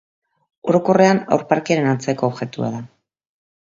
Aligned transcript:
Orokorrean, 0.71 1.21
haur-parkearen 1.35 1.91
antzeko 1.91 2.31
objektua 2.33 2.75
da. 2.79 2.85